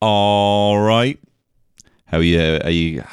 [0.00, 1.18] All right.
[2.06, 2.58] How you?
[2.64, 3.04] Are you?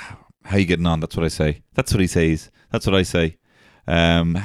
[0.46, 1.02] How you getting on?
[1.02, 1.62] That's what I say.
[1.74, 2.50] That's what he says.
[2.72, 3.38] That's what I say.
[3.86, 4.38] Um,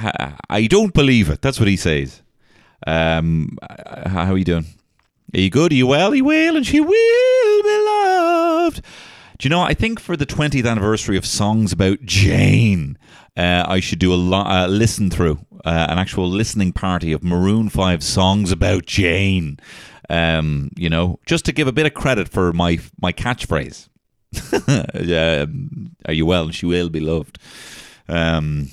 [0.50, 1.40] I don't believe it.
[1.40, 2.22] That's what he says.
[2.84, 3.56] Um,
[4.06, 4.66] how are you doing?
[5.34, 5.70] Are you good?
[5.72, 6.10] Are you well?
[6.10, 6.56] He will.
[6.56, 8.82] And she will be loved.
[9.42, 9.62] Do you know?
[9.62, 12.96] I think for the 20th anniversary of songs about Jane,
[13.36, 17.24] uh, I should do a lo- uh, listen through, uh, an actual listening party of
[17.24, 19.58] Maroon Five songs about Jane.
[20.08, 23.88] Um, you know, just to give a bit of credit for my my catchphrase.
[25.42, 26.50] um, are you well?
[26.50, 27.40] She will be loved.
[28.08, 28.68] Um,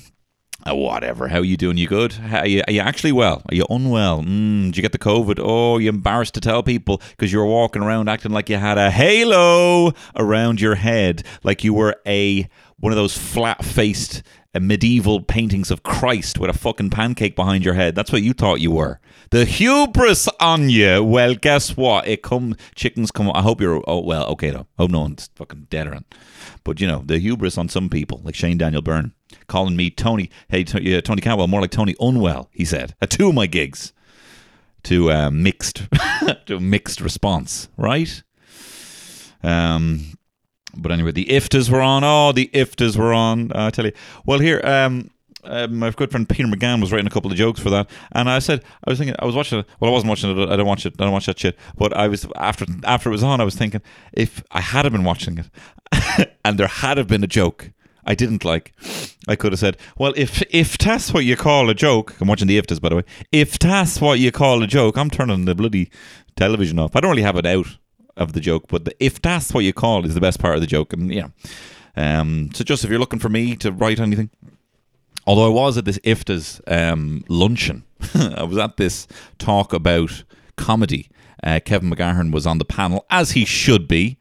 [0.68, 1.28] uh, whatever.
[1.28, 1.76] How are you doing?
[1.76, 2.14] You good?
[2.32, 3.42] Are, you, are you actually well?
[3.48, 4.22] Are you unwell?
[4.22, 5.40] Mm, did you get the COVID?
[5.42, 8.78] Oh, you embarrassed to tell people because you were walking around acting like you had
[8.78, 14.22] a halo around your head, like you were a one of those flat faced
[14.54, 17.94] uh, medieval paintings of Christ with a fucking pancake behind your head.
[17.94, 19.00] That's what you thought you were.
[19.30, 21.04] The hubris on you.
[21.04, 22.08] Well, guess what?
[22.08, 23.30] It come chickens come.
[23.32, 23.80] I hope you're.
[23.86, 24.66] Oh well, okay though.
[24.76, 26.04] Hope no one's fucking dead around.
[26.64, 29.12] But you know the hubris on some people, like Shane Daniel Byrne,
[29.46, 30.30] calling me Tony.
[30.48, 32.50] Hey, T- Tony Cantwell, more like Tony Unwell.
[32.52, 33.92] He said at two of my gigs.
[34.84, 35.82] To uh, mixed,
[36.46, 38.22] to mixed response, right?
[39.42, 40.18] Um,
[40.74, 42.02] but anyway, the IFTAs were on.
[42.02, 43.52] Oh, the IFTAs were on.
[43.54, 43.92] I tell you.
[44.24, 45.10] Well, here, um,
[45.44, 48.28] uh, my good friend Peter McGann was writing a couple of jokes for that, and
[48.28, 49.66] I said I was thinking I was watching it.
[49.78, 50.48] Well, I wasn't watching it.
[50.48, 50.94] I don't watch it.
[50.98, 51.56] I don't watch that shit.
[51.76, 53.40] But I was after after it was on.
[53.40, 53.82] I was thinking
[54.12, 57.70] if I had been watching it, and there had have been a joke
[58.04, 58.74] I didn't like,
[59.28, 62.48] I could have said, well, if if that's what you call a joke, I'm watching
[62.48, 63.04] the IFTAs by the way.
[63.30, 65.90] If that's what you call a joke, I'm turning the bloody
[66.36, 66.96] television off.
[66.96, 67.66] I don't really have it out
[68.16, 70.60] of the joke, but the, if that's what you call is the best part of
[70.60, 71.28] the joke, and yeah.
[71.96, 74.30] Um, so just if you're looking for me to write anything,
[75.30, 79.06] although I was at this IFTA's um, luncheon, I was at this
[79.38, 80.24] talk about
[80.56, 81.08] comedy.
[81.44, 84.18] Uh, Kevin McGahern was on the panel, as he should be,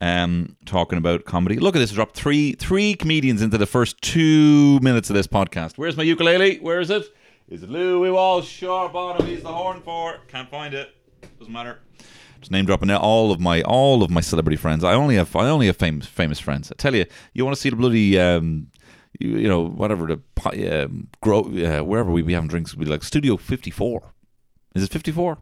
[0.00, 1.60] um, talking about comedy.
[1.60, 5.78] Look at this, dropped three three comedians into the first two minutes of this podcast.
[5.78, 6.58] Where's my ukulele?
[6.58, 7.04] Where is it?
[7.48, 8.48] Is it Louis Walsh?
[8.48, 9.26] Sharp on him.
[9.28, 10.18] He's the horn for.
[10.26, 10.96] Can't find it.
[11.38, 11.78] Doesn't matter.
[12.40, 14.82] Just name dropping now all of my all of my celebrity friends.
[14.82, 16.72] I only have I only have famous famous friends.
[16.72, 17.04] I tell you,
[17.34, 18.66] you want to see the bloody um,
[19.20, 22.84] you, you know whatever the pi- um, grow uh, wherever we be having drinks would
[22.84, 24.12] be like Studio Fifty Four.
[24.74, 25.38] Is it fifty four?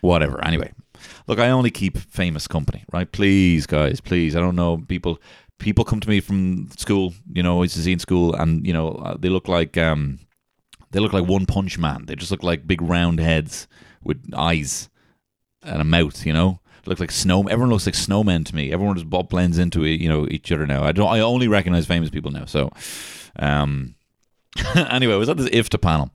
[0.00, 0.44] Whatever.
[0.44, 0.72] Anyway,
[1.26, 3.10] look, I only keep famous company, right?
[3.10, 4.36] Please, guys, please.
[4.36, 5.20] I don't know people.
[5.58, 8.64] People come to me from school, you know, I used to see in school, and
[8.64, 10.20] you know, uh, they look like um,
[10.92, 12.06] they look like One Punch Man.
[12.06, 13.66] They just look like big round heads
[14.04, 14.88] with eyes
[15.64, 16.60] and a mouth, you know.
[16.88, 17.42] Look like snow.
[17.42, 18.72] Everyone looks like snowmen to me.
[18.72, 20.84] Everyone just blends into you know, each other now.
[20.84, 21.08] I don't.
[21.08, 22.46] I only recognize famous people now.
[22.46, 22.70] So,
[23.38, 23.94] um,
[24.74, 26.10] anyway, was at this IFTA panel.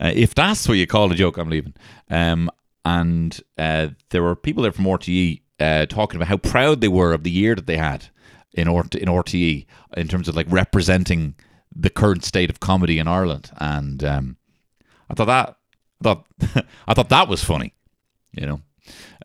[0.00, 1.74] Uh, if that's what you call a joke, I'm leaving.
[2.10, 2.50] Um,
[2.84, 7.12] and uh, there were people there from RTE uh, talking about how proud they were
[7.12, 8.08] of the year that they had
[8.52, 9.64] in R- in RTE
[9.96, 11.36] in terms of like representing
[11.72, 13.52] the current state of comedy in Ireland.
[13.58, 14.36] And um,
[15.08, 15.56] I thought that
[16.00, 16.26] I thought
[16.88, 17.74] I thought that was funny,
[18.32, 18.60] you know.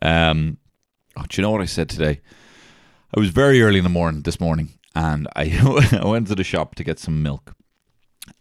[0.00, 0.58] Um,
[1.16, 2.20] oh, do you know what I said today?
[3.14, 5.44] I was very early in the morning this morning, and I
[6.00, 7.54] I went to the shop to get some milk,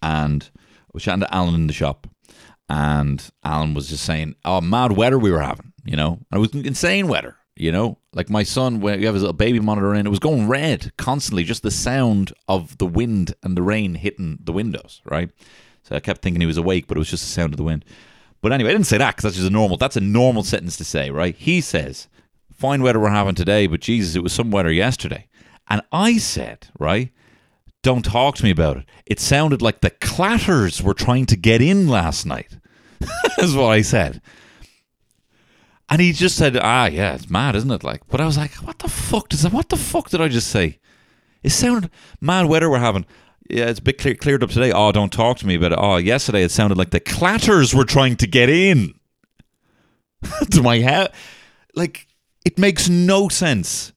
[0.02, 2.08] and I was chatting to Alan in the shop,
[2.70, 6.20] and Alan was just saying, "Oh, mad weather we were having," you know.
[6.32, 7.98] And it was insane weather, you know.
[8.14, 10.92] Like my son, when you have his little baby monitor in, it was going red
[10.98, 15.30] constantly, just the sound of the wind and the rain hitting the windows, right?
[15.84, 17.64] So I kept thinking he was awake, but it was just the sound of the
[17.64, 17.84] wind.
[18.42, 19.78] But anyway, I didn't say that because that's just a normal.
[19.78, 21.36] That's a normal sentence to say, right?
[21.36, 22.08] He says,
[22.62, 25.28] "Fine weather we're having today, but Jesus, it was some weather yesterday."
[25.72, 27.12] And I said, right,
[27.82, 28.86] don't talk to me about it.
[29.06, 32.58] It sounded like the clatters were trying to get in last night.
[33.00, 34.22] That's what I said.
[35.90, 37.86] And he just said, ah, yeah, it's mad, isn't it?
[37.86, 39.54] Like, but I was like, what the fuck does that?
[39.54, 40.80] What the fuck did I just say?
[41.42, 41.90] It sounded
[42.20, 43.06] mad weather we're having.
[43.50, 44.72] Yeah, it's a bit clear, cleared up today.
[44.72, 45.80] Oh, don't talk to me about it.
[45.82, 48.94] Oh, yesterday it sounded like the clatters were trying to get in
[50.52, 51.14] to my head.
[51.76, 52.08] Like,
[52.46, 53.94] it makes no sense.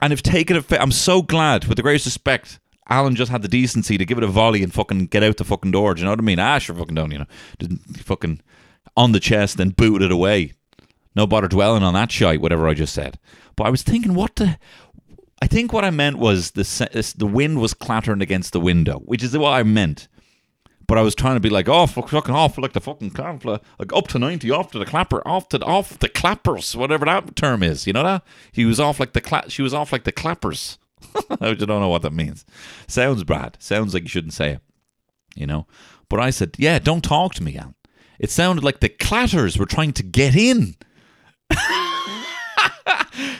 [0.00, 3.48] And if taken it, I'm so glad, with the greatest respect, Alan just had the
[3.48, 5.94] decency to give it a volley and fucking get out the fucking door.
[5.94, 6.38] Do you know what I mean?
[6.38, 7.26] Ah, sure, fucking don't, you know.
[7.58, 8.40] Didn't fucking
[8.96, 10.52] on the chest and booted it away.
[11.14, 13.18] No bother dwelling on that shite, whatever I just said.
[13.56, 14.58] But I was thinking, what the.
[15.40, 19.22] I think what I meant was the the wind was clattering against the window, which
[19.22, 20.08] is what I meant.
[20.88, 23.60] But I was trying to be like, oh, fuck, fucking off, like the fucking clapper,
[23.78, 27.36] like up to ninety, off to the clapper, off to off the clappers, whatever that
[27.36, 27.86] term is.
[27.86, 30.78] You know that he was off like the cla- she was off like the clappers.
[31.40, 32.44] I don't know what that means.
[32.88, 33.58] Sounds bad.
[33.60, 34.60] Sounds like you shouldn't say it.
[35.36, 35.66] You know.
[36.08, 37.74] But I said, yeah, don't talk to me, Alan.
[38.18, 40.74] It sounded like the clatters were trying to get in.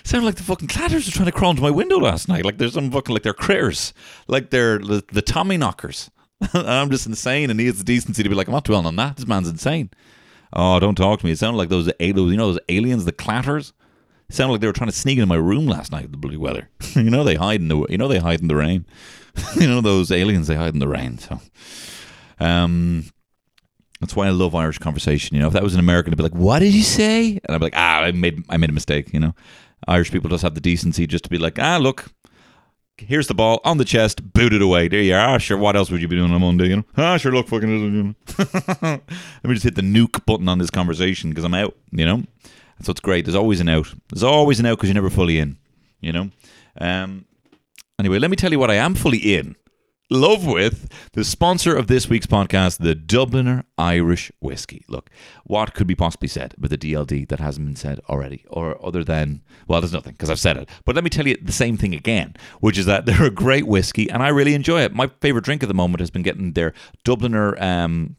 [0.05, 2.45] Sound like the fucking clatters were trying to crawl into my window last night.
[2.45, 3.93] Like there's some fucking like they're critters,
[4.27, 6.11] like they're the, the Tommy knockers.
[6.55, 8.97] I'm just insane, and he has the decency to be like, I'm not dwelling on
[8.97, 9.17] that.
[9.17, 9.91] This man's insane.
[10.53, 11.33] Oh, don't talk to me.
[11.33, 13.73] It sounded like those aliens, you know, those aliens, the clatters.
[14.29, 16.11] It sounded like they were trying to sneak into my room last night.
[16.11, 16.69] The bloody weather.
[16.95, 18.87] you know they hide in the you know they hide in the rain.
[19.57, 21.19] you know those aliens they hide in the rain.
[21.19, 21.41] So,
[22.41, 23.05] um,
[24.01, 25.35] that's why I love Irish conversation.
[25.35, 27.55] You know, if that was an American, I'd be like, "What did you say?" And
[27.55, 29.35] I'd be like, "Ah, I made I made a mistake." You know,
[29.87, 32.11] Irish people just have the decency just to be like, "Ah, look,
[33.01, 34.89] here's the ball on the chest, boot it away.
[34.89, 35.39] There you are.
[35.39, 35.59] Sure.
[35.59, 36.69] What else would you be doing on Monday?
[36.69, 37.33] You know, ah, sure.
[37.33, 38.15] Look, fucking.
[38.83, 39.03] Let
[39.45, 41.77] me just hit the nuke button on this conversation because I'm out.
[41.91, 42.23] You know,
[42.79, 43.25] that's what's great.
[43.25, 43.93] There's always an out.
[44.11, 45.57] There's always an out because you're never fully in.
[46.01, 46.31] You know.
[46.81, 47.25] Um.
[47.99, 49.57] Anyway, let me tell you what I am fully in
[50.11, 54.85] love with the sponsor of this week's podcast, the Dubliner Irish Whiskey.
[54.89, 55.11] Look,
[55.45, 59.05] what could be possibly said about the DLD that hasn't been said already, or other
[59.05, 60.69] than, well, there's nothing because I've said it.
[60.85, 63.67] But let me tell you the same thing again, which is that they're a great
[63.67, 64.95] whiskey and I really enjoy it.
[64.95, 66.73] My favorite drink at the moment has been getting their
[67.05, 68.17] Dubliner um,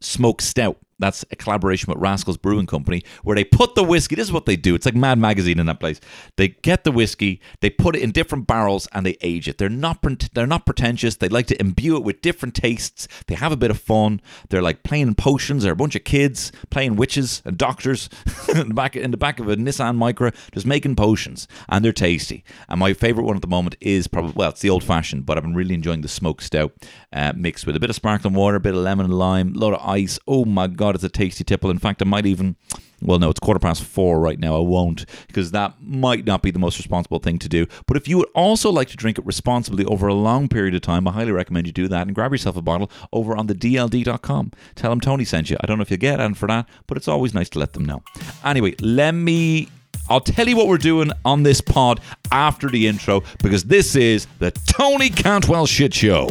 [0.00, 0.78] smoked stout.
[1.00, 4.16] That's a collaboration with Rascals Brewing Company, where they put the whiskey.
[4.16, 4.74] This is what they do.
[4.74, 6.00] It's like Mad Magazine in that place.
[6.36, 9.58] They get the whiskey, they put it in different barrels, and they age it.
[9.58, 10.04] They're not
[10.34, 11.16] they're not pretentious.
[11.16, 13.08] They like to imbue it with different tastes.
[13.26, 14.20] They have a bit of fun.
[14.48, 15.62] They're like playing potions.
[15.62, 18.08] They're a bunch of kids playing witches and doctors
[18.48, 21.92] in the back in the back of a Nissan Micra, just making potions, and they're
[21.92, 22.44] tasty.
[22.68, 25.36] And my favorite one at the moment is probably well, it's the old fashioned, but
[25.36, 26.72] I've been really enjoying the smoked stout
[27.12, 29.58] uh, mixed with a bit of sparkling water, a bit of lemon and lime, a
[29.58, 30.18] lot of ice.
[30.26, 30.89] Oh my god!
[30.94, 31.70] It's a tasty tipple.
[31.70, 32.56] In fact, I might even.
[33.02, 34.56] Well, no, it's quarter past four right now.
[34.56, 37.66] I won't because that might not be the most responsible thing to do.
[37.86, 40.82] But if you would also like to drink it responsibly over a long period of
[40.82, 43.54] time, I highly recommend you do that and grab yourself a bottle over on the
[43.54, 44.52] DLD.com.
[44.74, 45.56] Tell them Tony sent you.
[45.62, 47.72] I don't know if you get on for that, but it's always nice to let
[47.72, 48.02] them know.
[48.44, 49.68] Anyway, let me
[50.10, 52.00] I'll tell you what we're doing on this pod
[52.32, 56.28] after the intro because this is the Tony Cantwell Shit Show.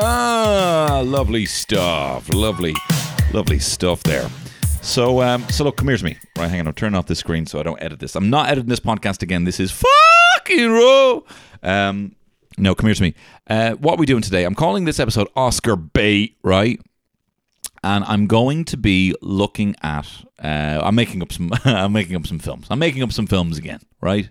[0.00, 2.32] Ah, lovely stuff.
[2.32, 2.74] Lovely,
[3.34, 4.30] lovely stuff there.
[4.80, 6.16] So, um, so look, come here to me.
[6.38, 6.68] Right, hang on.
[6.68, 8.16] I'll turn off the screen so I don't edit this.
[8.16, 9.44] I'm not editing this podcast again.
[9.44, 11.20] This is fucking raw.
[11.62, 12.14] Um,
[12.58, 13.14] no, come here to me.
[13.48, 14.44] Uh, what are we doing today?
[14.44, 16.80] I'm calling this episode Oscar bait, right?
[17.84, 20.08] And I'm going to be looking at.
[20.42, 21.52] Uh, I'm making up some.
[21.64, 22.66] I'm making up some films.
[22.70, 24.30] I'm making up some films again, right?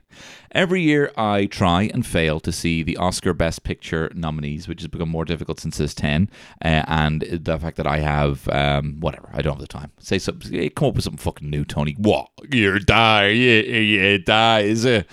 [0.51, 4.89] Every year I try and fail to see the Oscar Best Picture nominees, which has
[4.89, 6.29] become more difficult since this ten,
[6.63, 9.91] uh, and the fact that I have um, whatever I don't have the time.
[9.99, 10.69] Say something.
[10.71, 11.95] Come up with something fucking new, Tony.
[11.97, 12.29] What?
[12.51, 13.29] You're die.
[13.29, 14.61] Yeah, yeah, die.
[14.61, 15.07] Is it?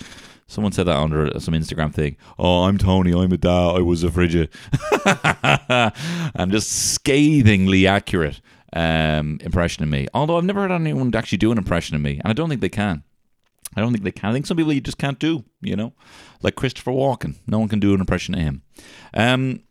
[0.47, 2.17] Someone said that under some Instagram thing.
[2.37, 3.13] Oh, I'm Tony.
[3.13, 3.75] I'm a dad.
[3.75, 4.49] I was a frigid.
[6.35, 8.41] and just scathingly accurate
[8.73, 10.07] um, impression of me.
[10.13, 12.61] Although I've never heard anyone actually do an impression of me, and I don't think
[12.61, 13.03] they can.
[13.75, 14.29] I don't think they can.
[14.29, 15.43] I think some people you just can't do.
[15.61, 15.93] You know,
[16.43, 17.37] like Christopher Walken.
[17.47, 18.61] No one can do an impression of him.
[19.15, 19.63] Um,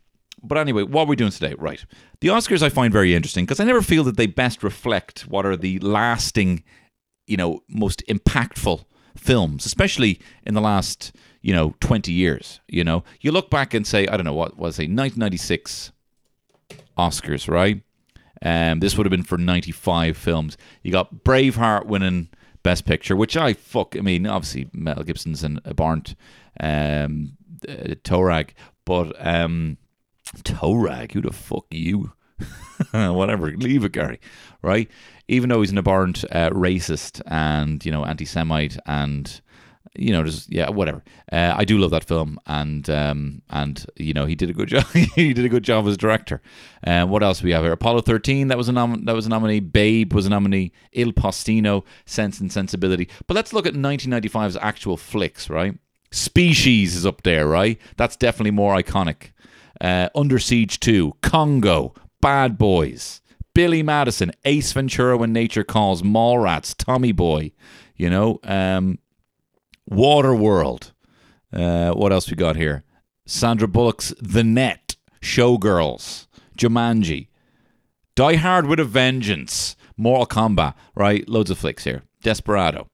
[0.43, 1.55] but anyway, what are we doing today?
[1.57, 1.85] Right.
[2.19, 5.45] The Oscars I find very interesting because I never feel that they best reflect what
[5.45, 6.63] are the lasting,
[7.27, 8.83] you know, most impactful
[9.15, 12.59] films, especially in the last, you know, 20 years.
[12.67, 15.91] You know, you look back and say, I don't know, what was it, 1996
[16.97, 17.81] Oscars, right?
[18.41, 20.57] Um, this would have been for 95 films.
[20.83, 22.29] You got Braveheart winning
[22.63, 26.15] Best Picture, which I fuck, I mean, obviously Mel Gibson's and Barnt,
[26.59, 28.49] um, uh, Torag,
[28.85, 29.77] but um,
[30.37, 32.13] Torag, who the fuck are you?
[32.91, 34.19] Whatever, leave it, Gary,
[34.61, 34.89] right?
[35.27, 39.41] even though he's an abhorrent uh, racist and you know anti-Semite and
[39.95, 41.03] you know just yeah whatever.
[41.31, 44.67] Uh, I do love that film and um, and you know he did a good
[44.75, 44.85] job.
[45.15, 46.41] he did a good job as director.
[46.85, 47.71] Uh, what else we have here?
[47.71, 49.59] Apollo 13 that was a nom- that was a nominee.
[49.59, 50.71] Babe was a nominee.
[50.91, 53.09] Il Postino, Sense and Sensibility.
[53.27, 55.77] But let's look at 1995's actual flicks, right?
[56.11, 57.79] Species is up there, right?
[57.97, 59.31] That's definitely more iconic.
[59.81, 61.93] Uh, Under Siege 2, Congo,
[62.25, 63.21] Bad Boys,
[63.53, 67.51] Billy Madison, Ace Ventura when nature calls, Mallrats, Tommy Boy,
[67.95, 68.97] you know, um,
[69.91, 70.91] Waterworld.
[71.53, 72.83] Uh, what else we got here?
[73.27, 76.25] Sandra Bullock's The Net, Showgirls,
[76.57, 77.27] Jumanji,
[78.15, 81.29] Die Hard with a Vengeance, Mortal Kombat, right?
[81.29, 82.01] Loads of flicks here.
[82.23, 82.89] Desperado.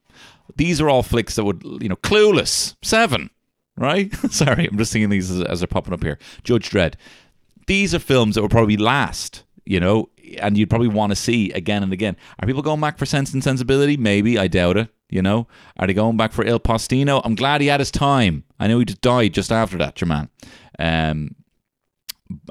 [0.58, 3.30] These are all flicks that would, you know, Clueless, Seven,
[3.78, 4.14] right?
[4.30, 6.20] Sorry, I'm just seeing these as, as they're popping up here.
[6.44, 6.96] Judge Dredd.
[7.72, 10.10] These are films that will probably last you know,
[10.40, 12.18] and you'd probably want to see again and again.
[12.40, 13.96] Are people going back for Sense and Sensibility?
[13.96, 14.38] Maybe.
[14.38, 14.90] I doubt it.
[15.10, 15.48] You know,
[15.78, 17.22] are they going back for Il Postino?
[17.24, 18.44] I'm glad he had his time.
[18.60, 20.30] I know he just died just after that, your man,
[20.80, 21.36] um,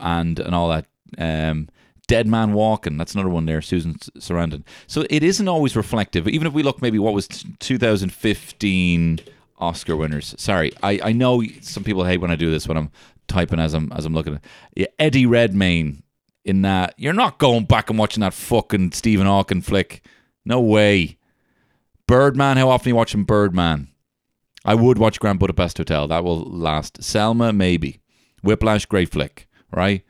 [0.01, 0.87] and and all that.
[1.19, 1.69] Um,
[2.07, 2.97] Dead Man Walking.
[2.97, 4.65] That's another one there, Susan Sarandon.
[4.87, 6.27] So it isn't always reflective.
[6.27, 9.21] Even if we look maybe what was 2015
[9.59, 10.35] Oscar winners.
[10.39, 12.91] Sorry, I, I know some people hate when I do this when I'm
[13.31, 14.35] typing as I'm as I'm looking.
[14.35, 14.45] At.
[14.77, 16.03] Yeah, Eddie Redmayne
[16.45, 16.95] in that.
[16.99, 20.05] You're not going back and watching that fucking Stephen Hawking flick.
[20.45, 21.17] No way.
[22.07, 22.57] Birdman.
[22.57, 23.89] How often are you watching Birdman?
[24.65, 26.09] I would watch Grand Budapest Hotel.
[26.09, 27.03] That will last.
[27.03, 28.01] Selma, maybe.
[28.43, 30.05] Whiplash, great flick, right?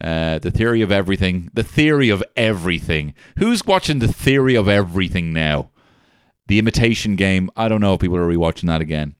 [0.00, 1.50] Uh, the theory of everything.
[1.52, 3.14] The theory of everything.
[3.38, 5.70] Who's watching the theory of everything now?
[6.48, 7.50] The Imitation Game.
[7.56, 9.14] I don't know if people are rewatching that again.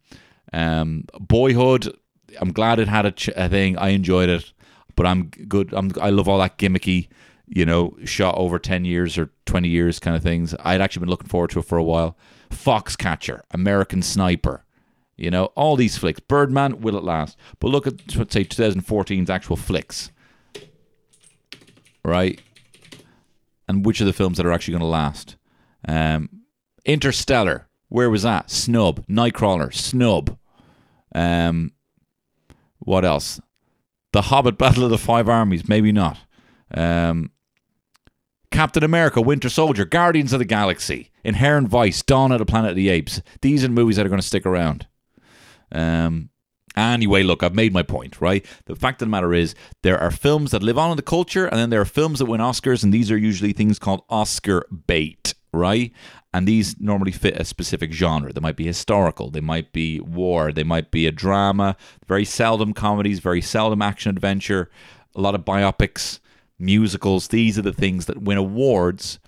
[0.53, 1.97] Um, Boyhood.
[2.41, 3.77] I'm glad it had a, ch- a, thing.
[3.79, 4.53] I enjoyed it,
[4.97, 5.73] but I'm good.
[5.73, 7.09] I'm, I love all that gimmicky,
[7.47, 10.55] you know, shot over ten years or twenty years kind of things.
[10.61, 12.17] I'd actually been looking forward to it for a while.
[12.51, 14.65] Foxcatcher, American Sniper.
[15.17, 16.21] You know, all these flicks.
[16.21, 17.37] Birdman, will it last?
[17.61, 20.11] But look at, say, 2014's actual flicks
[22.05, 22.41] right?
[23.69, 25.37] And which are the films that are actually going to last?
[25.87, 26.29] Um,
[26.85, 28.51] Interstellar, where was that?
[28.51, 29.07] Snub.
[29.07, 30.37] Nightcrawler, snub.
[31.15, 31.73] Um,
[32.85, 33.41] what else?
[34.13, 36.19] The Hobbit, Battle of the Five Armies, maybe not.
[36.73, 37.31] Um,
[38.51, 42.77] Captain America, Winter Soldier, Guardians of the Galaxy, Inherent Vice, Dawn of the Planet of
[42.77, 43.23] the Apes.
[43.41, 44.87] These are movies that are going to stick around.
[45.71, 46.29] Um,
[46.77, 48.45] Anyway, look, I've made my point, right?
[48.65, 51.47] The fact of the matter is, there are films that live on in the culture,
[51.47, 54.67] and then there are films that win Oscars, and these are usually things called Oscar
[54.87, 55.93] bait, right?
[56.35, 58.33] And these normally fit a specific genre.
[58.33, 62.73] They might be historical, they might be war, they might be a drama, very seldom
[62.73, 64.71] comedies, very seldom action adventure,
[65.15, 66.21] a lot of biopics,
[66.59, 67.29] musicals.
[67.29, 69.19] These are the things that win awards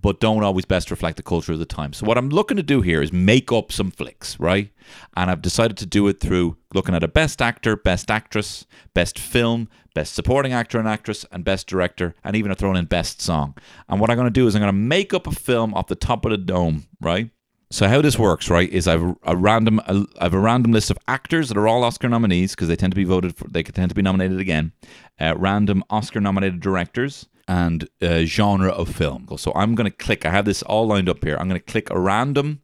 [0.00, 1.92] but don't always best reflect the culture of the time.
[1.92, 4.70] So what I'm looking to do here is make up some flicks, right?
[5.16, 9.18] And I've decided to do it through looking at a best actor, best actress, best
[9.18, 13.20] film, best supporting actor and actress, and best director, and even a thrown in best
[13.20, 13.56] song.
[13.88, 15.88] And what I'm going to do is I'm going to make up a film off
[15.88, 17.30] the top of the dome, right?
[17.70, 19.80] So how this works, right, is I've a random
[20.18, 22.96] I've a random list of actors that are all Oscar nominees because they tend to
[22.96, 24.72] be voted for, they tend to be nominated again.
[25.20, 29.26] Uh, random Oscar nominated directors and uh, genre of film.
[29.38, 31.36] So I'm going to click, I have this all lined up here.
[31.40, 32.60] I'm going to click a random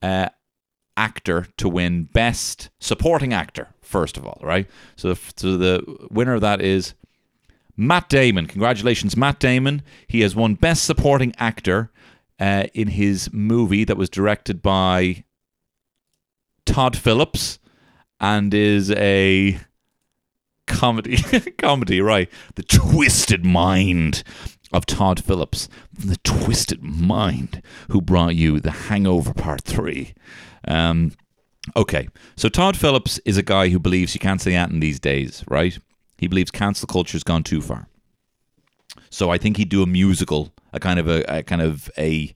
[0.00, 0.28] uh,
[0.96, 4.68] actor to win Best Supporting Actor, first of all, right?
[4.94, 6.94] So the, so the winner of that is
[7.76, 8.46] Matt Damon.
[8.46, 9.82] Congratulations, Matt Damon.
[10.06, 11.90] He has won Best Supporting Actor
[12.38, 15.24] uh, in his movie that was directed by
[16.64, 17.58] Todd Phillips
[18.20, 19.58] and is a
[20.66, 21.16] comedy,
[21.58, 22.30] comedy, right?
[22.54, 24.22] The twisted mind
[24.72, 30.14] of Todd Phillips, the twisted mind who brought you The Hangover Part Three.
[30.66, 31.12] Um,
[31.74, 35.44] okay, so Todd Phillips is a guy who believes you can't say in these days,
[35.48, 35.78] right?
[36.18, 37.88] He believes cancel culture's gone too far.
[39.10, 42.34] So I think he'd do a musical, a kind of a, a kind of a,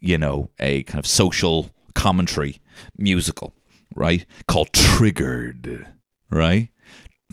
[0.00, 2.60] you know, a kind of social commentary
[2.98, 3.54] musical,
[3.94, 4.24] right?
[4.48, 5.86] Called Triggered,
[6.30, 6.68] right?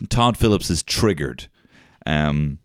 [0.07, 1.47] Todd Phillips is triggered.
[2.05, 2.59] Um,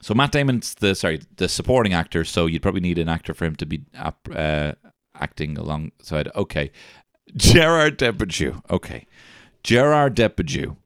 [0.00, 2.24] so Matt Damon's the sorry the supporting actor.
[2.24, 4.72] So you'd probably need an actor for him to be uh,
[5.14, 6.28] acting alongside.
[6.34, 6.70] Okay,
[7.36, 8.62] Gerard Depardieu.
[8.70, 9.06] Okay,
[9.62, 10.76] Gerard Depardieu.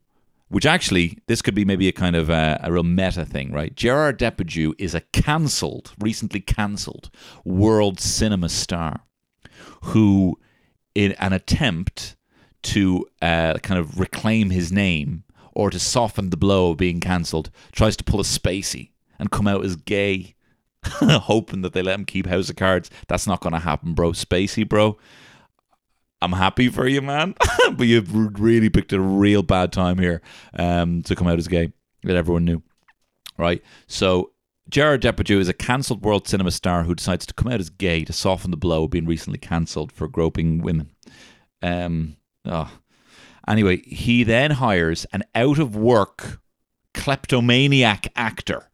[0.49, 3.73] Which actually, this could be maybe a kind of a, a real meta thing, right?
[3.75, 7.09] Gerard Depardieu is a cancelled, recently cancelled
[7.43, 9.01] world cinema star
[9.81, 10.37] who,
[10.93, 12.15] in an attempt
[12.61, 15.22] to uh, kind of reclaim his name,
[15.53, 19.47] or to soften the blow of being cancelled, tries to pull a Spacey and come
[19.47, 20.35] out as gay,
[20.83, 22.89] hoping that they let him keep House of Cards.
[23.07, 24.11] That's not going to happen, bro.
[24.11, 24.97] Spacey, bro.
[26.21, 27.35] I'm happy for you, man,
[27.73, 30.21] but you've really picked a real bad time here
[30.57, 32.63] um, to come out as gay that everyone knew,
[33.37, 33.61] right?
[33.87, 34.31] So
[34.69, 38.05] Gerard Depardieu is a cancelled world cinema star who decides to come out as gay
[38.05, 40.91] to soften the blow of being recently cancelled for groping women.
[41.61, 42.71] Um, oh,
[43.47, 46.41] Anyway, he then hires an out of work
[46.93, 48.69] kleptomaniac actor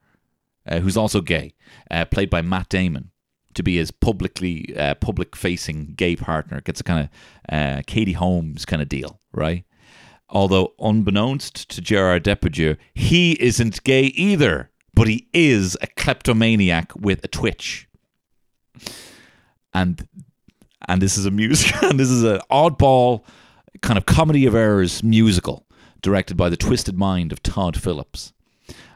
[0.67, 1.53] uh, who's also gay,
[1.89, 3.11] uh, played by Matt Damon,
[3.55, 6.61] to be his publicly uh, public facing gay partner.
[6.61, 9.65] Gets a kind of uh, Katie Holmes kind of deal, right?
[10.29, 17.23] Although unbeknownst to Gerard Depardieu, he isn't gay either, but he is a kleptomaniac with
[17.23, 17.87] a twitch.
[19.73, 20.07] And
[20.87, 23.23] and this is a music and this is an oddball
[23.81, 25.65] kind of comedy of errors musical
[26.01, 28.33] directed by the twisted mind of Todd Phillips.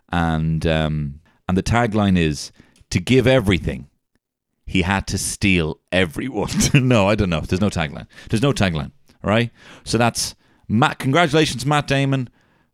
[0.09, 2.51] And um, and the tagline is
[2.89, 3.89] to give everything.
[4.65, 6.51] He had to steal everyone.
[6.73, 7.41] no, I don't know.
[7.41, 8.07] There's no tagline.
[8.29, 8.91] There's no tagline.
[9.23, 9.51] All right.
[9.83, 10.35] So that's
[10.67, 10.99] Matt.
[10.99, 12.29] Congratulations, Matt Damon,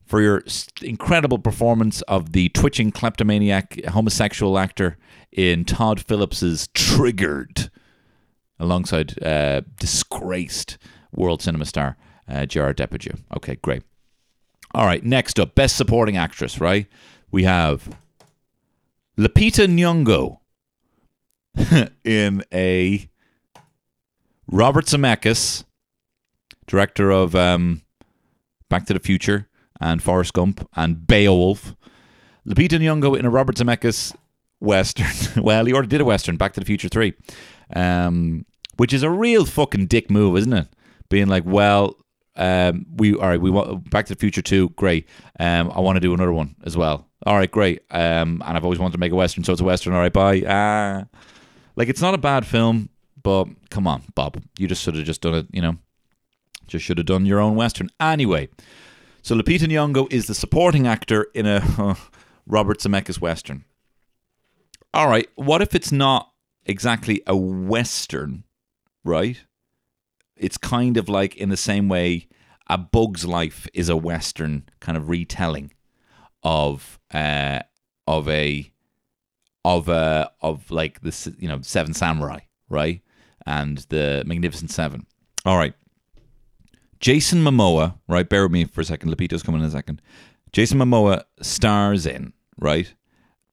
[0.06, 0.44] for your
[0.82, 4.98] incredible performance of the twitching kleptomaniac homosexual actor
[5.32, 7.72] in Todd Phillips's Triggered,
[8.60, 10.78] alongside uh, disgraced
[11.12, 11.98] world cinema star
[12.28, 13.20] uh, Gerard Depardieu.
[13.38, 13.84] Okay, great.
[14.74, 16.62] All right, next up, best supporting actress.
[16.62, 16.88] Right,
[17.32, 17.90] we have
[19.18, 20.40] Lupita Nyong'o
[22.04, 23.10] in a
[24.48, 25.64] Robert Zemeckis,
[26.68, 27.82] director of um,
[28.70, 29.48] Back to the Future
[29.82, 31.76] and Forrest Gump and Beowulf.
[32.48, 34.16] Lupita Nyong'o in a Robert Zemeckis
[34.60, 35.08] western.
[35.44, 37.14] well, he already did a western, Back to the Future Three,
[37.76, 38.46] um,
[38.78, 40.68] which is a real fucking dick move, isn't it?
[41.10, 41.96] Being like, well,
[42.36, 43.42] um, we all right.
[43.42, 44.70] We want Back to the Future Two.
[44.70, 45.08] Great.
[45.40, 47.08] Um, I want to do another one as well.
[47.26, 47.82] All right, great.
[47.92, 49.94] Um, and I've always wanted to make a western, so it's a western.
[49.94, 50.44] All right, bye.
[50.48, 51.06] Ah,
[51.76, 52.90] like it's not a bad film,
[53.22, 55.48] but come on, Bob, you just should have just done it.
[55.52, 55.76] You know,
[56.68, 57.90] just should have done your own western.
[58.00, 58.48] Anyway,
[59.22, 61.98] so Lupita Nyong'o is the supporting actor in a
[62.48, 63.66] Robert Zemeckis western.
[64.94, 66.32] All right, what if it's not
[66.66, 68.46] exactly a western,
[69.04, 69.44] right?
[70.40, 72.28] It's kind of like in the same way
[72.68, 75.74] a Bug's Life is a western kind of retelling
[76.44, 77.60] of uh
[78.08, 78.72] of a
[79.66, 83.02] of a of like the you know Seven Samurai, right?
[83.46, 85.06] And the Magnificent Seven.
[85.46, 85.74] All right.
[87.00, 88.28] Jason Momoa, right?
[88.28, 89.10] Bear with me for a second.
[89.10, 90.02] Lupita's coming in a second.
[90.52, 92.94] Jason Momoa stars in right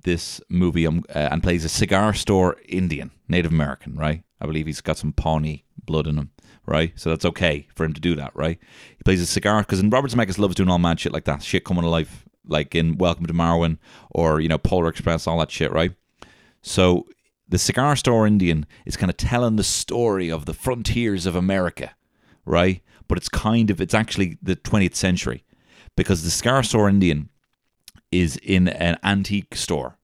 [0.06, 4.22] this movie um, uh, and plays a cigar store Indian, Native American, right?
[4.40, 6.30] I believe he's got some Pawnee blood in him
[6.66, 6.92] right?
[6.96, 8.58] So that's okay for him to do that, right?
[8.90, 11.42] He plays a cigar because in Robert Zemeckis loves doing all mad shit like that,
[11.42, 13.78] shit coming to life, like in Welcome to Marwen
[14.10, 15.92] or you know Polar Express, all that shit, right?
[16.62, 17.06] So
[17.48, 21.94] the cigar store Indian is kind of telling the story of the frontiers of America,
[22.44, 22.82] right?
[23.08, 25.44] But it's kind of it's actually the 20th century
[25.96, 27.28] because the cigar store Indian
[28.10, 29.98] is in an antique store.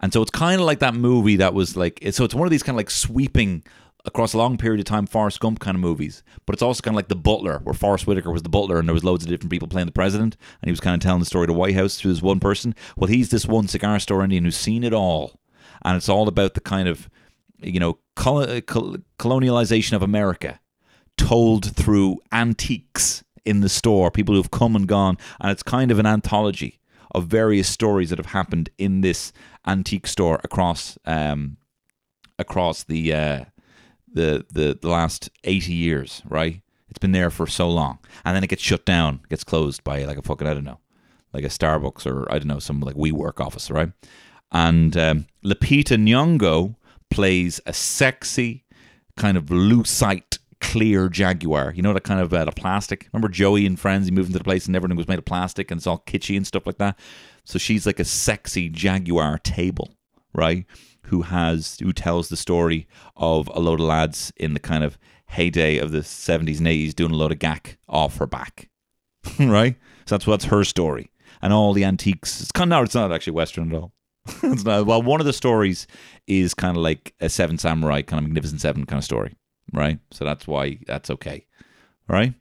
[0.00, 2.50] And so it's kind of like that movie that was like so it's one of
[2.50, 3.64] these kind of like sweeping
[4.06, 6.22] across a long period of time Forrest Gump kind of movies.
[6.46, 8.88] But it's also kind of like The Butler, where Forest Whitaker was the butler and
[8.88, 11.20] there was loads of different people playing the president, and he was kind of telling
[11.20, 12.74] the story of the White House through this one person.
[12.96, 15.40] Well, he's this one cigar store Indian who's seen it all,
[15.84, 17.10] and it's all about the kind of
[17.58, 20.60] you know col- col- colonialization of America,
[21.16, 25.98] told through antiques in the store, people who've come and gone, and it's kind of
[25.98, 26.80] an anthology
[27.12, 29.32] of various stories that have happened in this
[29.66, 31.56] antique store across um,
[32.38, 33.44] across the uh,
[34.16, 36.62] the, the, the last 80 years, right?
[36.88, 37.98] It's been there for so long.
[38.24, 40.80] And then it gets shut down, gets closed by like a fucking, I don't know,
[41.32, 43.92] like a Starbucks or I don't know, some like WeWork office, right?
[44.50, 46.76] And um, Lupita Nyong'o
[47.10, 48.64] plays a sexy,
[49.16, 51.74] kind of lucite, clear Jaguar.
[51.74, 53.08] You know, that kind of uh, the plastic.
[53.12, 54.06] Remember Joey and Friends?
[54.06, 56.36] He moved into the place and everything was made of plastic and it's all kitschy
[56.36, 56.98] and stuff like that.
[57.44, 59.90] So she's like a sexy Jaguar table,
[60.32, 60.64] right?
[61.06, 64.98] Who has who tells the story of a load of lads in the kind of
[65.28, 68.68] heyday of the 70s and 80s doing a load of gack off her back.
[69.38, 69.76] right?
[70.06, 71.10] So that's what's her story.
[71.42, 72.40] And all the antiques.
[72.40, 73.92] It's kind of it's not actually Western at all.
[74.42, 75.86] it's not, well, one of the stories
[76.26, 79.34] is kind of like a Seven Samurai, kind of Magnificent Seven kind of story.
[79.72, 79.98] Right?
[80.12, 81.46] So that's why that's okay.
[82.08, 82.34] Right?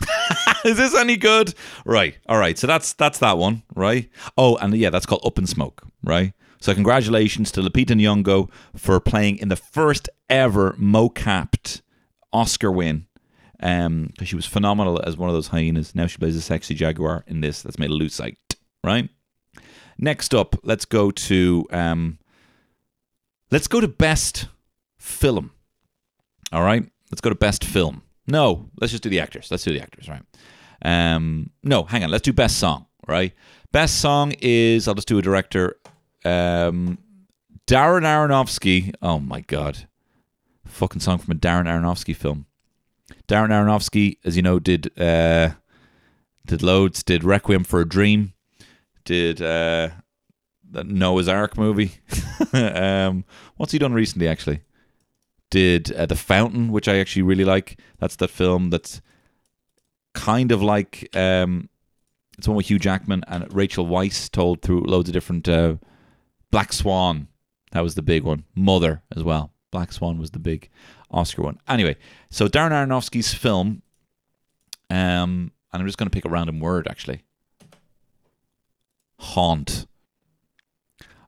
[0.64, 1.54] is this any good?
[1.84, 2.16] Right.
[2.28, 2.58] All right.
[2.58, 4.08] So that's that's that one, right?
[4.36, 6.32] Oh, and yeah, that's called Up in Smoke, right?
[6.64, 11.82] So congratulations to Lupita Nyong'o for playing in the first ever mo-capped
[12.32, 13.04] Oscar win.
[13.60, 15.94] Um, because she was phenomenal as one of those hyenas.
[15.94, 17.60] Now she plays a sexy jaguar in this.
[17.60, 18.38] That's made a lucite,
[18.82, 19.10] right?
[19.98, 22.18] Next up, let's go to um,
[23.50, 24.48] let's go to best
[24.96, 25.50] film.
[26.50, 28.00] All right, let's go to best film.
[28.26, 29.50] No, let's just do the actors.
[29.50, 30.22] Let's do the actors, right?
[30.80, 32.10] Um, no, hang on.
[32.10, 33.34] Let's do best song, right?
[33.70, 35.76] Best song is I'll just do a director
[36.24, 36.98] um,
[37.66, 38.94] Darren Aronofsky.
[39.00, 39.88] Oh my god,
[40.64, 42.46] fucking song from a Darren Aronofsky film.
[43.28, 45.50] Darren Aronofsky, as you know, did uh,
[46.46, 47.02] did loads.
[47.02, 48.32] Did Requiem for a Dream.
[49.04, 49.90] Did uh,
[50.72, 51.92] Noah's Ark movie.
[52.52, 53.24] um,
[53.56, 54.28] what's he done recently?
[54.28, 54.60] Actually,
[55.50, 57.78] did uh, The Fountain, which I actually really like.
[57.98, 59.00] That's that film that's
[60.14, 61.68] kind of like um,
[62.38, 65.48] it's one with Hugh Jackman and Rachel Weisz, told through loads of different.
[66.54, 67.26] Black Swan,
[67.72, 68.44] that was the big one.
[68.54, 69.50] Mother as well.
[69.72, 70.70] Black Swan was the big
[71.10, 71.58] Oscar one.
[71.66, 71.96] Anyway,
[72.30, 73.82] so Darren Aronofsky's film,
[74.88, 77.24] um, and I'm just going to pick a random word actually.
[79.18, 79.88] Haunt.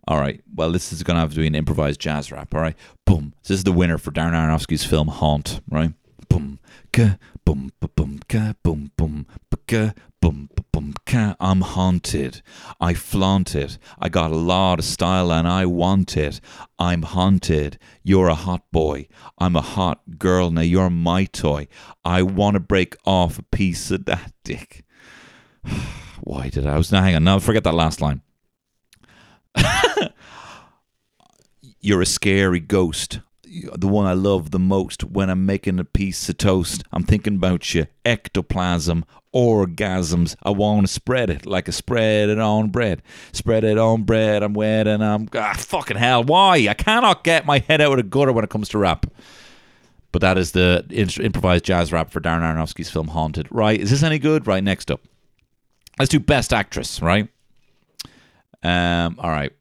[0.06, 0.40] All right.
[0.54, 2.54] Well, this is going to have to be an improvised jazz rap.
[2.54, 2.76] All right.
[3.04, 3.34] Boom.
[3.42, 5.60] So this is the winner for Darren Aronofsky's film Haunt.
[5.68, 5.92] Right.
[6.28, 6.60] Boom.
[6.92, 7.16] Ka.
[7.44, 7.72] Boom.
[7.96, 8.20] Boom.
[8.28, 8.54] Ka.
[8.62, 8.92] Boom.
[8.96, 9.26] Boom.
[9.66, 9.92] Ka.
[11.40, 12.42] I'm haunted.
[12.80, 13.78] I flaunt it.
[13.98, 16.40] I got a lot of style and I want it.
[16.78, 17.78] I'm haunted.
[18.02, 19.08] You're a hot boy.
[19.38, 20.50] I'm a hot girl.
[20.50, 21.68] Now you're my toy.
[22.04, 24.84] I want to break off a piece of that dick.
[26.20, 26.74] Why did I?
[26.74, 27.24] I was now hang on.
[27.24, 28.22] Now forget that last line.
[31.80, 33.20] You're a scary ghost.
[33.74, 36.84] The one I love the most when I'm making a piece of toast.
[36.92, 37.86] I'm thinking about you.
[38.04, 40.36] Ectoplasm, orgasms.
[40.42, 43.02] I want to spread it like a spread it on bread.
[43.32, 44.42] Spread it on bread.
[44.42, 45.28] I'm wet and I'm.
[45.34, 46.24] Ah, fucking hell.
[46.24, 46.66] Why?
[46.68, 49.06] I cannot get my head out of the gutter when it comes to rap.
[50.12, 50.84] But that is the
[51.20, 53.48] improvised jazz rap for Darren Aronofsky's film Haunted.
[53.50, 53.80] Right.
[53.80, 54.46] Is this any good?
[54.46, 54.64] Right.
[54.64, 55.00] Next up.
[55.98, 57.28] Let's do Best Actress, right?
[58.62, 59.52] Um, all right.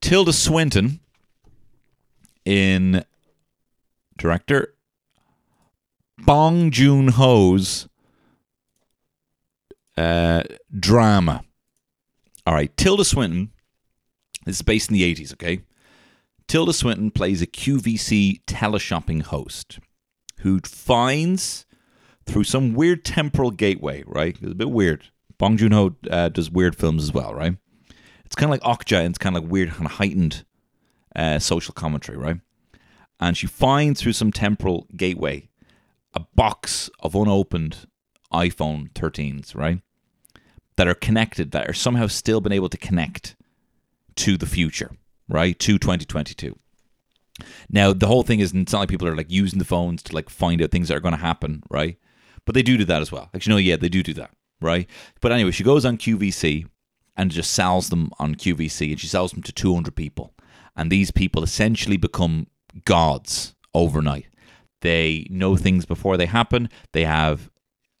[0.00, 1.00] Tilda Swinton
[2.46, 3.04] in
[4.16, 4.72] director
[6.18, 7.88] Bong Joon Ho's
[9.98, 10.44] uh,
[10.78, 11.44] drama.
[12.46, 13.50] All right, Tilda Swinton.
[14.46, 15.60] This is based in the 80s, okay?
[16.48, 19.80] Tilda Swinton plays a QVC teleshopping host
[20.40, 21.66] who finds
[22.24, 24.36] through some weird temporal gateway, right?
[24.40, 25.10] It's a bit weird.
[25.38, 27.56] Bong Joon Ho uh, does weird films as well, right?
[28.24, 30.44] It's kind of like Okja, and it's kind of like weird, of heightened
[31.16, 32.40] uh, social commentary, right?
[33.18, 35.48] And she finds through some temporal gateway
[36.14, 37.86] a box of unopened
[38.32, 39.80] iPhone 13s, right?
[40.76, 43.36] That are connected, that are somehow still been able to connect
[44.16, 44.92] to the future,
[45.28, 45.58] right?
[45.58, 46.58] To 2022.
[47.70, 50.14] Now, the whole thing is it's not like people are like using the phones to
[50.14, 51.98] like find out things that are going to happen, right?
[52.44, 53.28] But they do do that as well.
[53.34, 54.88] Actually, no, yeah, they do do that, right?
[55.20, 56.66] But anyway, she goes on QVC
[57.16, 60.32] and just sells them on QVC and she sells them to 200 people.
[60.76, 62.48] And these people essentially become
[62.84, 64.26] gods overnight.
[64.82, 67.50] They know things before they happen, they have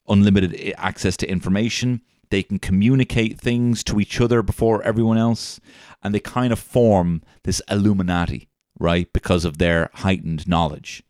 [0.08, 2.02] unlimited access to information.
[2.30, 5.60] They can communicate things to each other before everyone else,
[6.02, 8.48] and they kind of form this Illuminati,
[8.80, 9.12] right?
[9.12, 11.04] Because of their heightened knowledge.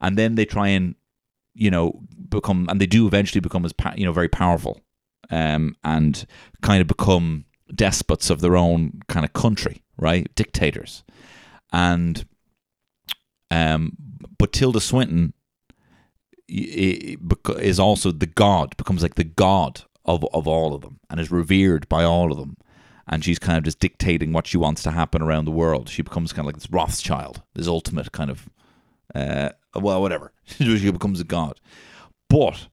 [0.00, 0.94] And then they try and,
[1.54, 4.80] you know, become, and they do eventually become as, you know, very powerful
[5.30, 6.24] um, and
[6.62, 10.32] kind of become despots of their own kind of country, right?
[10.34, 11.04] Dictators.
[11.72, 12.24] And,
[13.50, 13.96] um,
[14.38, 15.32] but Tilda Swinton
[16.48, 21.30] is also the god, becomes like the god of, of all of them and is
[21.30, 22.56] revered by all of them.
[23.06, 25.88] And she's kind of just dictating what she wants to happen around the world.
[25.88, 28.48] She becomes kind of like this Rothschild, this ultimate kind of,
[29.14, 30.32] uh, well, whatever.
[30.44, 31.60] she becomes a god.
[32.28, 32.68] But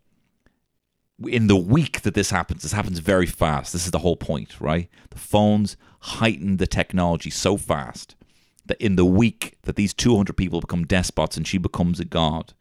[1.28, 3.74] in the week that this happens, this happens very fast.
[3.74, 4.88] This is the whole point, right?
[5.10, 8.16] The phones heighten the technology so fast
[8.66, 12.54] that in the week that these 200 people become despots and she becomes a god,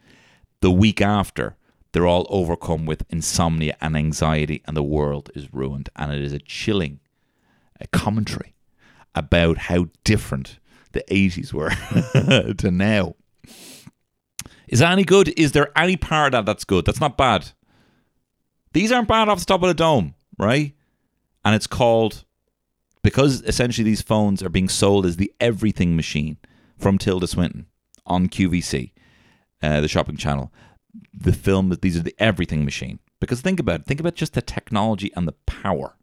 [0.60, 1.56] the week after,
[1.92, 5.88] they're all overcome with insomnia and anxiety, and the world is ruined.
[5.96, 7.00] And it is a chilling
[7.80, 8.54] a commentary
[9.14, 10.58] about how different
[10.92, 11.70] the 80s were
[12.54, 13.14] to now.
[14.66, 15.32] Is that any good?
[15.38, 16.84] Is there any part of that that's good?
[16.84, 17.50] That's not bad.
[18.72, 20.74] These aren't bad off the top of the dome, right?
[21.44, 22.24] And it's called
[23.02, 26.38] because essentially these phones are being sold as the everything machine
[26.76, 27.66] from Tilda Swinton
[28.06, 28.92] on QVC,
[29.62, 30.52] uh, the shopping channel.
[31.12, 32.98] The film that these are the everything machine.
[33.20, 33.86] Because think about it.
[33.86, 35.96] Think about just the technology and the power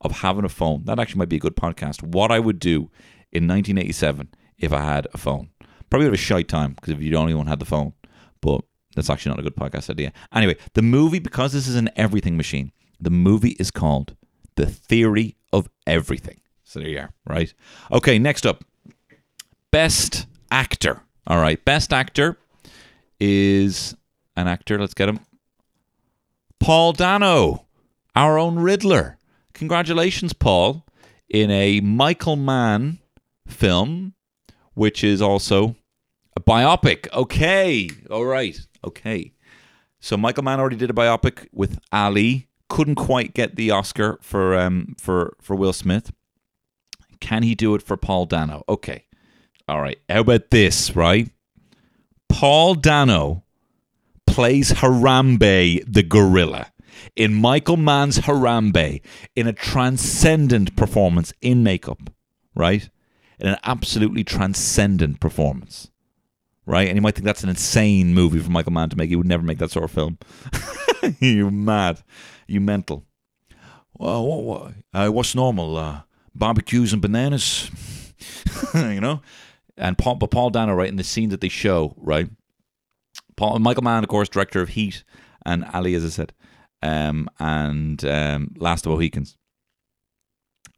[0.00, 0.84] of having a phone.
[0.84, 2.02] That actually might be a good podcast.
[2.02, 2.90] What I would do
[3.32, 4.28] in 1987
[4.58, 5.50] if I had a phone.
[5.88, 7.92] Probably have a shy time because if you don't even had the phone.
[8.40, 8.62] But
[8.94, 10.12] that's actually not a good podcast idea.
[10.32, 14.16] Anyway, the movie, because this is an everything machine, the movie is called
[14.56, 16.40] The Theory of Everything.
[16.64, 17.52] So there you are, right?
[17.92, 18.64] Okay, next up
[19.70, 21.00] Best Actor.
[21.26, 22.36] All right, Best Actor
[23.18, 23.96] is
[24.36, 24.78] an actor.
[24.78, 25.20] Let's get him.
[26.60, 27.66] Paul Dano,
[28.14, 29.18] our own Riddler.
[29.54, 30.84] Congratulations, Paul,
[31.28, 32.98] in a Michael Mann
[33.46, 34.14] film,
[34.74, 35.76] which is also
[36.36, 37.10] a biopic.
[37.12, 39.32] Okay, all right, okay.
[40.00, 42.48] So Michael Mann already did a biopic with Ali.
[42.68, 46.12] Couldn't quite get the Oscar for um for for Will Smith.
[47.20, 48.64] Can he do it for Paul Dano?
[48.68, 49.04] Okay.
[49.68, 49.98] All right.
[50.08, 51.30] How about this, right?
[52.28, 53.44] Paul Dano
[54.26, 56.72] plays Harambe the gorilla
[57.14, 59.00] in Michael Mann's Harambe
[59.34, 62.10] in a transcendent performance in makeup,
[62.54, 62.88] right?
[63.38, 65.90] In an absolutely transcendent performance,
[66.64, 66.88] right?
[66.88, 69.08] And you might think that's an insane movie for Michael Mann to make.
[69.08, 70.18] He would never make that sort of film.
[71.20, 72.02] you mad.
[72.46, 73.04] You mental.
[73.94, 75.76] Well, what, what, uh, what's normal?
[75.76, 76.00] Uh,
[76.34, 77.70] barbecues and bananas,
[78.74, 79.22] you know.
[79.76, 82.28] And Paul, but Paul Dano, right in the scene that they show, right.
[83.36, 85.04] Paul Michael Mann, of course, director of Heat,
[85.44, 86.32] and Ali, as I said,
[86.82, 89.36] um, and um, Last of Mohicans.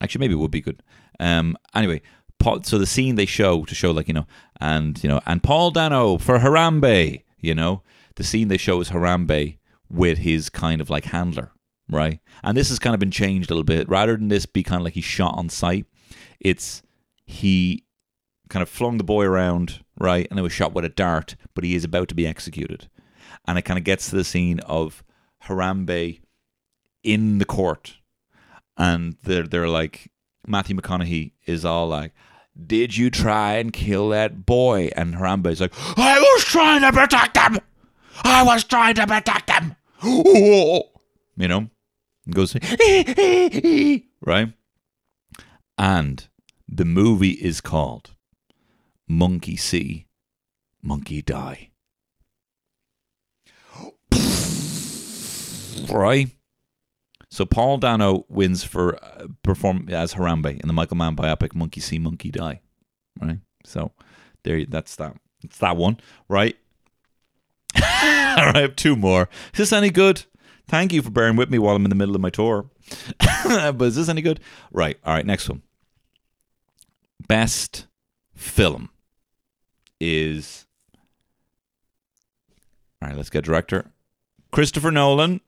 [0.00, 0.82] Actually, maybe it would be good.
[1.20, 2.02] Um, anyway,
[2.38, 4.26] Paul, so the scene they show to show like you know,
[4.60, 7.82] and you know, and Paul Dano for Harambe, you know,
[8.16, 9.58] the scene they show is Harambe
[9.90, 11.52] with his kind of like handler,
[11.90, 12.20] right?
[12.42, 13.88] And this has kind of been changed a little bit.
[13.88, 15.86] Rather than this be kind of like he shot on sight,
[16.40, 16.82] it's
[17.24, 17.84] he
[18.48, 20.26] kind of flung the boy around, right?
[20.30, 22.88] And it was shot with a dart, but he is about to be executed.
[23.46, 25.02] And it kind of gets to the scene of
[25.44, 26.20] Harambe
[27.02, 27.96] in the court.
[28.76, 30.10] And they're, they're like,
[30.46, 32.12] Matthew McConaughey is all like,
[32.66, 34.90] Did you try and kill that boy?
[34.96, 37.58] And Harambe is like, I was trying to protect him.
[38.24, 39.76] I was trying to protect him.
[41.40, 41.70] You know?
[42.28, 42.54] And goes,
[44.20, 44.52] right?
[45.78, 46.28] And
[46.68, 48.10] the movie is called
[49.08, 50.06] Monkey See,
[50.82, 51.70] Monkey Die.
[55.88, 56.28] Right?
[57.30, 61.80] So Paul Dano wins for uh, perform as Harambe in the Michael Mann biopic Monkey
[61.80, 62.60] See, Monkey Die.
[63.22, 63.38] Right?
[63.64, 63.92] So
[64.44, 65.16] there that's that.
[65.42, 66.56] It's that one, right?
[67.76, 69.30] All right, two more.
[69.52, 70.24] Is this any good?
[70.68, 72.70] Thank you for bearing with me while I'm in the middle of my tour.
[73.44, 74.40] but is this any good?
[74.70, 74.98] Right.
[75.04, 75.62] All right, next one.
[77.26, 77.86] Best
[78.34, 78.90] film
[80.00, 80.66] is
[83.02, 83.16] all right.
[83.16, 83.90] Let's get director
[84.52, 85.40] Christopher Nolan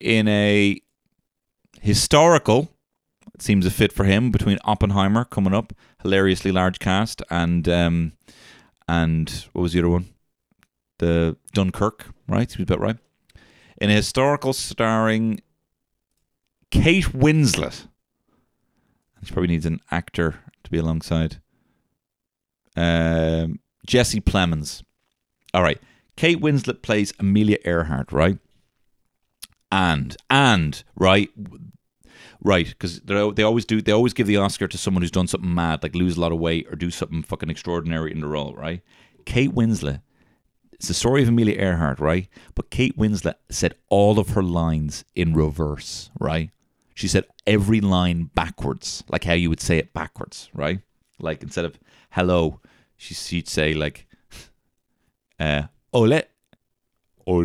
[0.00, 0.80] in a
[1.80, 2.70] historical.
[3.34, 5.72] It seems a fit for him between Oppenheimer coming up,
[6.02, 8.12] hilariously large cast, and um,
[8.88, 10.06] and what was the other one?
[10.98, 12.50] The Dunkirk, right?
[12.50, 12.96] Seems about right.
[13.78, 15.40] In a historical starring
[16.70, 17.88] Kate Winslet.
[19.22, 21.40] She probably needs an actor to be alongside.
[22.76, 24.82] Um, Jesse Plemons.
[25.54, 25.80] All right.
[26.16, 28.38] Kate Winslet plays Amelia Earhart, right?
[29.70, 31.28] And and right,
[32.40, 33.82] right, because they always do.
[33.82, 36.32] They always give the Oscar to someone who's done something mad, like lose a lot
[36.32, 38.80] of weight or do something fucking extraordinary in the role, right?
[39.24, 40.02] Kate Winslet.
[40.76, 42.28] It's the story of Amelia Earhart, right?
[42.54, 46.50] But Kate Winslet said all of her lines in reverse, right?
[46.94, 50.80] She said every line backwards, like how you would say it backwards, right?
[51.18, 51.78] Like instead of
[52.10, 52.60] hello,
[52.96, 54.06] she, she'd say like,
[55.40, 55.62] uh,
[55.94, 56.20] ole,
[57.26, 57.42] ole,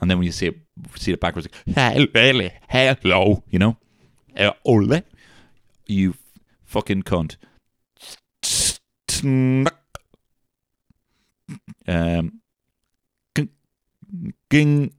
[0.00, 0.56] and then when you see it,
[0.96, 3.76] see it backwards, like, hello, hello, you know,
[4.36, 5.02] uh, ole,
[5.86, 6.14] you
[6.64, 7.36] fucking cunt.
[11.88, 12.40] Um,
[14.50, 14.92] ging,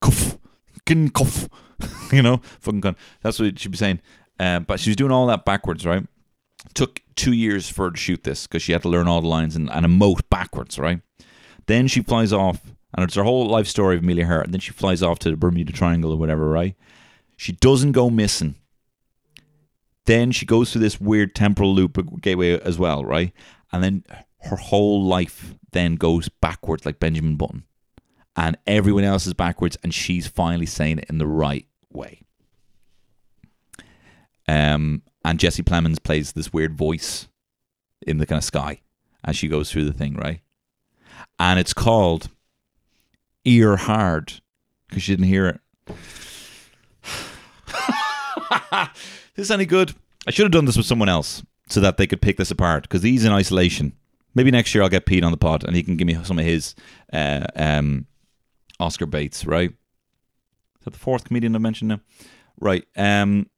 [0.00, 0.38] cuff,
[0.84, 1.48] ging, cuff,
[2.12, 2.96] you know, fucking cunt.
[3.22, 4.00] That's what she'd be saying.
[4.38, 6.06] Uh, but she was doing all that backwards, right?
[6.74, 9.28] Took two years for her to shoot this because she had to learn all the
[9.28, 11.00] lines and, and emote backwards, right?
[11.66, 12.60] Then she flies off,
[12.94, 14.46] and it's her whole life story of Amelia Hart.
[14.46, 16.74] And then she flies off to the Bermuda Triangle or whatever, right?
[17.36, 18.56] She doesn't go missing.
[20.06, 23.32] Then she goes through this weird temporal loop gateway as well, right?
[23.72, 24.04] And then
[24.42, 27.64] her whole life then goes backwards like Benjamin Button.
[28.36, 32.22] And everyone else is backwards, and she's finally saying it in the right way.
[34.48, 37.28] Um, and Jesse Plemons plays this weird voice
[38.06, 38.80] in the kind of sky
[39.24, 40.40] as she goes through the thing, right?
[41.38, 42.28] And it's called
[43.44, 44.40] Ear Hard
[44.88, 45.60] because she didn't hear it.
[49.34, 49.94] this is any good?
[50.26, 52.84] I should have done this with someone else so that they could pick this apart
[52.84, 53.92] because he's in isolation.
[54.34, 56.38] Maybe next year I'll get Pete on the pod and he can give me some
[56.38, 56.74] of his
[57.12, 58.06] uh, um,
[58.78, 59.70] Oscar baits, right?
[59.70, 62.00] Is that the fourth comedian I mentioned now?
[62.60, 62.84] Right.
[62.96, 63.48] Um,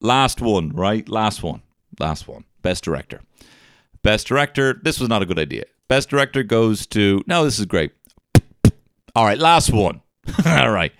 [0.00, 1.08] last one, right?
[1.08, 1.62] Last one.
[1.98, 2.44] Last one.
[2.62, 3.20] Best director.
[4.02, 4.78] Best director.
[4.82, 5.64] This was not a good idea.
[5.88, 7.22] Best director goes to.
[7.26, 7.92] No, this is great.
[9.14, 10.02] All right, last one.
[10.46, 10.92] All right.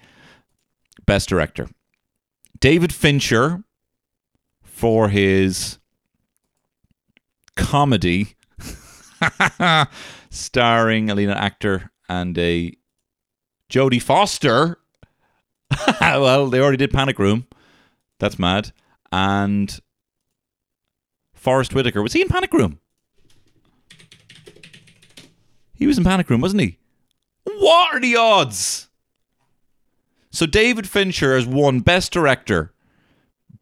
[1.07, 1.69] Best director.
[2.59, 3.63] David Fincher
[4.63, 5.79] for his
[7.57, 8.35] comedy
[10.31, 12.75] starring Alina Actor and a
[13.71, 14.79] Jodie Foster.
[16.01, 17.47] well, they already did Panic Room.
[18.19, 18.73] That's mad.
[19.13, 19.81] And
[21.33, 22.03] Forest Whitaker.
[22.03, 22.81] Was he in Panic Room?
[25.75, 26.79] He was in Panic Room, wasn't he?
[27.45, 28.89] What are the odds?
[30.31, 32.73] So David Fincher has won Best Director,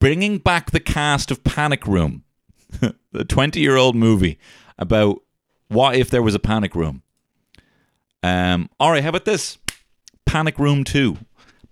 [0.01, 2.25] bringing back the cast of Panic Room,
[3.13, 4.39] the 20 year old movie
[4.79, 5.23] about
[5.69, 7.03] what if there was a Panic Room.
[8.23, 9.59] Um, all right, how about this?
[10.27, 11.17] Panic Room 2.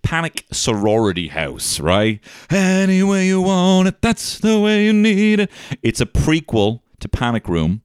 [0.03, 2.21] Panic Sorority House, right?
[2.49, 5.51] Any way you want it, that's the way you need it.
[5.83, 7.83] It's a prequel to Panic Room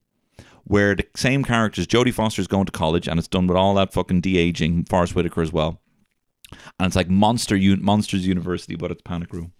[0.64, 3.92] where the same characters, Jodie Foster's going to college, and it's done with all that
[3.92, 5.80] fucking de aging, Forest Whitaker as well.
[6.78, 9.52] And it's like Monster Monsters University, but it's Panic Room.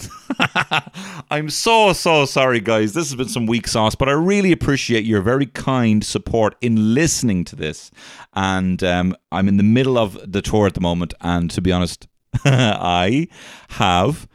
[1.30, 2.94] I'm so so sorry, guys.
[2.94, 6.94] This has been some weak sauce, but I really appreciate your very kind support in
[6.94, 7.90] listening to this.
[8.34, 11.72] And um, I'm in the middle of the tour at the moment, and to be
[11.72, 12.08] honest,
[12.44, 13.28] I
[13.70, 14.28] have.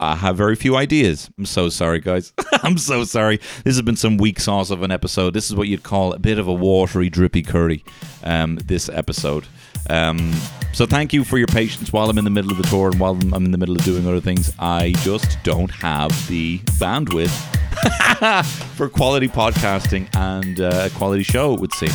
[0.00, 1.28] I have very few ideas.
[1.38, 2.32] I'm so sorry, guys.
[2.62, 3.38] I'm so sorry.
[3.64, 5.34] This has been some weak sauce of an episode.
[5.34, 7.84] This is what you'd call a bit of a watery, drippy curry.
[8.22, 9.46] Um, this episode.
[9.90, 10.32] Um,
[10.72, 13.00] so thank you for your patience while I'm in the middle of the tour and
[13.00, 14.52] while I'm in the middle of doing other things.
[14.58, 17.34] I just don't have the bandwidth
[18.76, 21.90] for quality podcasting and uh, a quality show, it would seem.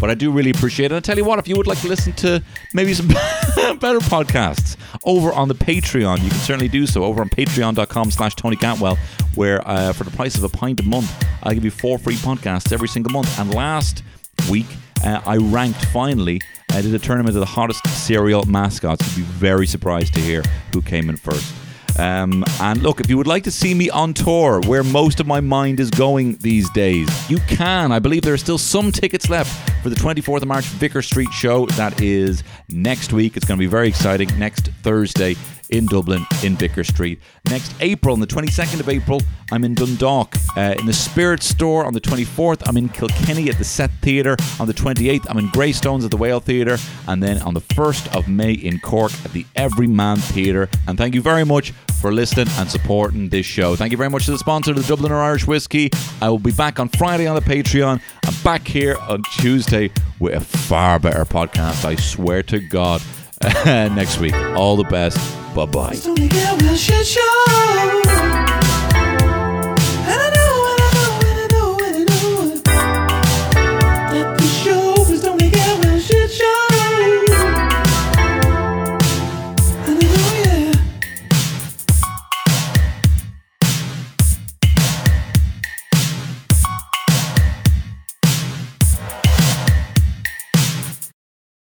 [0.00, 0.94] But I do really appreciate it.
[0.94, 3.08] And I tell you what, if you would like to listen to maybe some
[3.78, 8.34] better podcasts over on the Patreon, you can certainly do so over on patreon.com slash
[8.34, 8.96] Tony Cantwell,
[9.34, 12.16] where uh, for the price of a pint a month, I'll give you four free
[12.16, 13.38] podcasts every single month.
[13.38, 14.02] And last
[14.48, 14.66] week,
[15.04, 16.40] uh, I ranked finally.
[16.72, 19.16] I did a tournament of the hottest cereal mascots.
[19.16, 21.54] You'd be very surprised to hear who came in first.
[21.98, 25.26] Um, and look, if you would like to see me on tour, where most of
[25.26, 27.92] my mind is going these days, you can.
[27.92, 31.30] I believe there are still some tickets left for the 24th of March Vicar Street
[31.32, 31.66] show.
[31.66, 33.36] That is next week.
[33.36, 34.28] It's going to be very exciting.
[34.38, 35.36] Next Thursday
[35.70, 37.20] in Dublin, in Vicar Street.
[37.48, 39.20] Next April, on the 22nd of April,
[39.52, 41.84] I'm in Dundalk uh, in the Spirit Store.
[41.84, 44.36] On the 24th, I'm in Kilkenny at the Set Theatre.
[44.58, 46.78] On the 28th, I'm in Greystones at the Whale Theatre.
[47.08, 50.68] And then on the 1st of May in Cork at the Everyman Theatre.
[50.86, 53.76] And thank you very much for listening and supporting this show.
[53.76, 55.90] Thank you very much to the sponsor, the Dubliner Irish Whiskey.
[56.22, 58.00] I will be back on Friday on the Patreon.
[58.24, 63.02] I'm back here on Tuesday with a far better podcast, I swear to God,
[63.64, 64.34] next week.
[64.34, 65.18] All the best.
[65.54, 65.94] Bye bye.